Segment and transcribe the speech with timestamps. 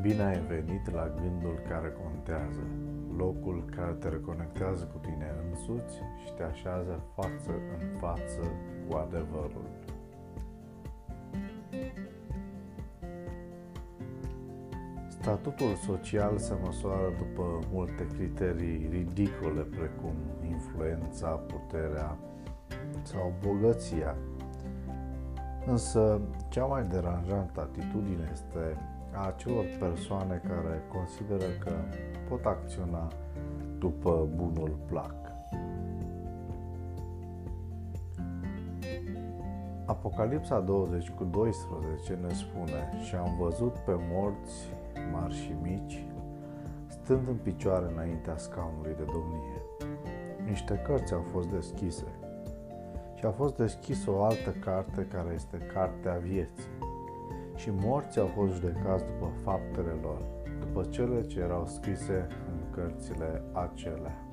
[0.00, 2.60] Bine ai venit la gândul care contează,
[3.16, 7.50] locul care te reconectează cu tine însuți și te așează față
[7.80, 8.42] în față
[8.88, 9.68] cu adevărul.
[15.08, 20.14] Statutul social se măsoară după multe criterii ridicole, precum
[20.48, 22.16] influența, puterea
[23.02, 24.16] sau bogăția.
[25.66, 28.76] Însă, cea mai deranjantă atitudine este
[29.12, 31.72] a acelor persoane care consideră că
[32.28, 33.08] pot acționa
[33.78, 35.14] după bunul plac.
[39.84, 44.72] Apocalipsa 20 cu 12 ne spune și am văzut pe morți
[45.12, 46.04] mari și mici
[46.88, 49.62] stând în picioare înaintea scaunului de domnie.
[50.48, 52.06] Niște cărți au fost deschise
[53.14, 56.64] și a fost deschisă o altă carte care este Cartea Vieții
[57.60, 60.18] și morții au fost judecați după faptele lor,
[60.60, 64.24] după cele ce erau scrise în cărțile acelea.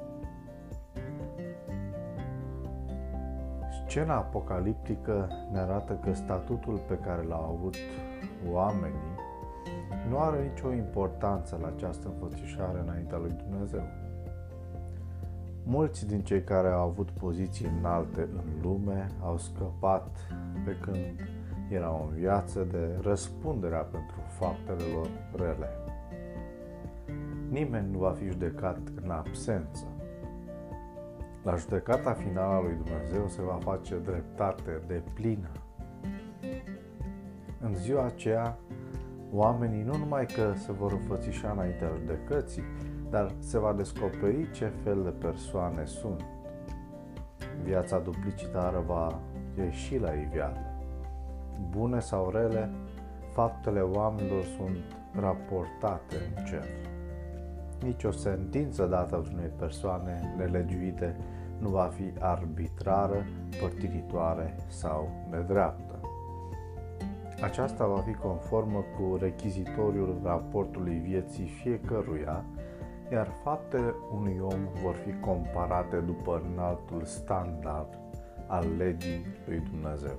[3.69, 7.75] Scena apocaliptică ne arată că statutul pe care l-au avut
[8.51, 9.15] oamenii
[10.09, 13.83] nu are nicio importanță la această înfățișare înaintea lui Dumnezeu.
[15.63, 20.07] Mulți din cei care au avut poziții înalte în lume au scăpat
[20.65, 21.36] pe când
[21.69, 25.69] erau în viață de răspunderea pentru faptele lor rele.
[27.49, 29.85] Nimeni nu va fi judecat în absență.
[31.43, 35.49] La judecata finală a lui Dumnezeu se va face dreptate de plină.
[37.61, 38.57] În ziua aceea,
[39.31, 42.63] oamenii nu numai că se vor înfățișa înaintea judecății,
[43.09, 46.25] dar se va descoperi ce fel de persoane sunt.
[47.63, 49.19] Viața duplicitară va
[49.57, 50.66] ieși la iveală
[51.69, 52.69] bune sau rele,
[53.33, 56.63] faptele oamenilor sunt raportate în cer.
[57.83, 61.15] Nici o sentință dată unei persoane nelegiuite
[61.59, 63.25] nu va fi arbitrară,
[63.61, 65.99] părtinitoare sau nedreaptă.
[67.41, 72.43] Aceasta va fi conformă cu rechizitoriul raportului vieții fiecăruia,
[73.11, 77.99] iar faptele unui om vor fi comparate după înaltul standard
[78.47, 80.17] al legii lui Dumnezeu.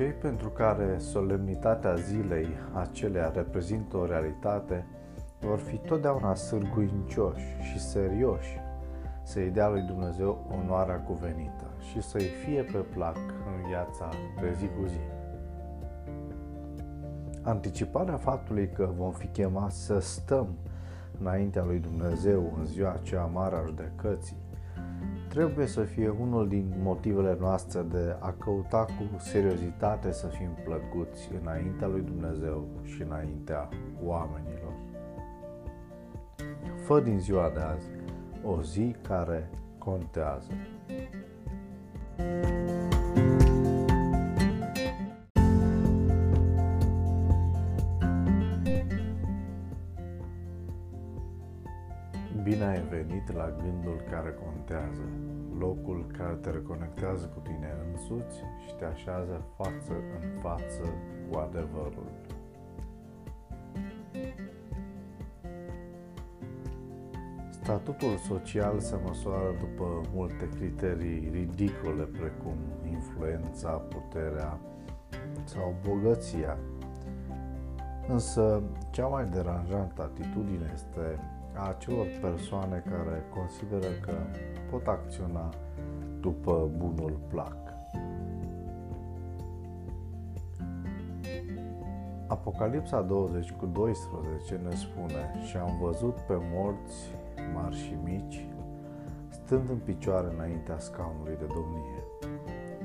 [0.00, 4.86] Cei pentru care solemnitatea zilei acelea reprezintă o realitate
[5.40, 8.60] vor fi totdeauna sârguincioși și serioși
[9.22, 14.08] să-i dea lui Dumnezeu onoarea cuvenită și să-i fie pe plac în viața
[14.40, 15.00] de zi cu zi.
[17.42, 20.48] Anticiparea faptului că vom fi chemați să stăm
[21.18, 24.36] înaintea lui Dumnezeu în ziua aceea mare a judecății
[25.28, 31.30] trebuie să fie unul din motivele noastre de a căuta cu seriozitate să fim plăcuți
[31.42, 33.68] înaintea lui Dumnezeu și înaintea
[34.04, 34.72] oamenilor.
[36.84, 37.86] Fă din ziua de azi
[38.44, 40.50] o zi care contează.
[52.50, 55.02] Bine ai venit la gândul care contează,
[55.58, 60.84] locul care te reconectează cu tine însuți și te așează față în față
[61.28, 62.10] cu adevărul.
[67.50, 72.56] Statutul social se măsoară după multe criterii ridicole, precum
[72.90, 74.58] influența, puterea
[75.44, 76.58] sau bogăția.
[78.08, 81.18] Însă, cea mai deranjantă atitudine este
[81.54, 84.12] a acelor persoane care consideră că
[84.70, 85.48] pot acționa
[86.20, 87.56] după bunul plac.
[92.26, 97.14] Apocalipsa 20 cu 12 ne spune și am văzut pe morți
[97.54, 98.48] mari și mici
[99.28, 102.04] stând în picioare înaintea scaunului de domnie.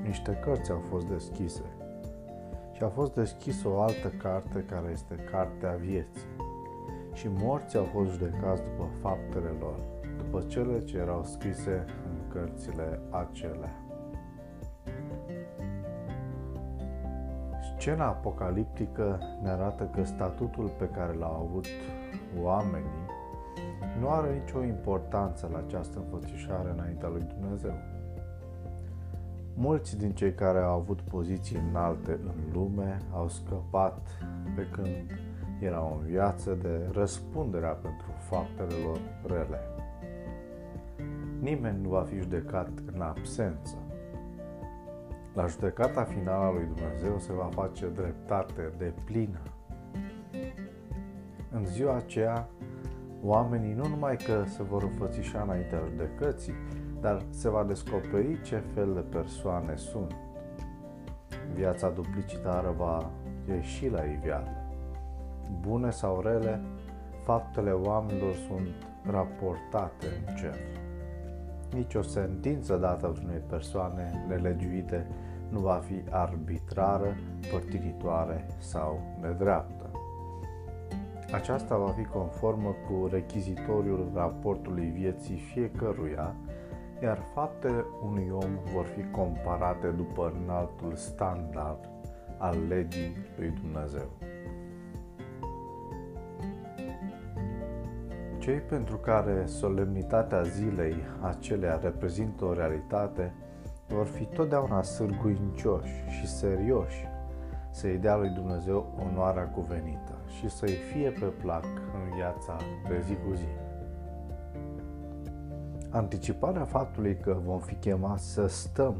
[0.02, 1.62] Niște cărți au fost deschise
[2.72, 6.35] și a fost deschisă o altă carte care este Cartea Vieții
[7.16, 9.78] și morții au fost judecați după faptele lor,
[10.16, 13.80] după cele ce erau scrise în cărțile acelea.
[17.78, 21.66] Scena apocaliptică ne arată că statutul pe care l-au avut
[22.42, 23.06] oamenii
[24.00, 27.74] nu are nicio importanță la această înfățișare înaintea lui Dumnezeu.
[29.54, 33.98] Mulți din cei care au avut poziții înalte în lume au scăpat
[34.56, 35.20] pe când
[35.60, 39.60] erau în viață de răspunderea pentru faptele lor rele.
[41.40, 43.76] Nimeni nu va fi judecat în absență.
[45.34, 49.40] La judecata finală a lui Dumnezeu se va face dreptate de plină.
[51.50, 52.48] În ziua aceea,
[53.22, 56.54] oamenii nu numai că se vor înfățișa înaintea judecății,
[57.00, 60.14] dar se va descoperi ce fel de persoane sunt.
[61.54, 63.10] Viața duplicitară va
[63.48, 64.65] ieși la iveală.
[65.60, 66.60] Bune sau rele,
[67.22, 68.74] faptele oamenilor sunt
[69.10, 70.56] raportate în cer.
[71.72, 75.06] Nici o sentință dată unei persoane nelegiuite
[75.48, 77.16] nu va fi arbitrară,
[77.50, 79.90] părtinitoare sau nedreaptă.
[81.32, 86.34] Aceasta va fi conformă cu rechizitoriul raportului vieții fiecăruia,
[87.02, 91.88] iar faptele unui om vor fi comparate după înaltul standard
[92.38, 94.08] al legii lui Dumnezeu.
[98.46, 103.34] Cei pentru care solemnitatea zilei acelea reprezintă o realitate
[103.88, 107.06] vor fi totdeauna sârguincioși și serioși
[107.70, 112.56] să-i dea lui Dumnezeu onoarea cuvenită și să-i fie pe plac în viața
[112.88, 113.48] de zi cu zi.
[115.90, 118.94] Anticiparea faptului că vom fi chemați să stăm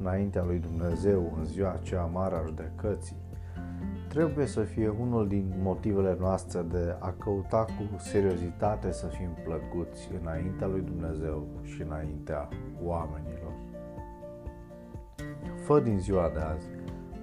[0.00, 3.16] înaintea lui Dumnezeu în ziua aceea mare a judecății
[4.08, 10.08] trebuie să fie unul din motivele noastre de a căuta cu seriozitate să fim plăcuți
[10.20, 12.48] înaintea lui Dumnezeu și înaintea
[12.82, 13.52] oamenilor.
[15.64, 16.66] Fă din ziua de azi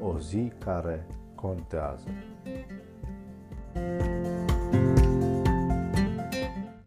[0.02, 2.08] o zi care contează.
[3.74, 4.25] thank you